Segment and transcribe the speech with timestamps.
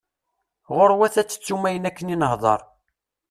[0.75, 2.61] Ɣur-wat ad tettum ayen akken i nehder.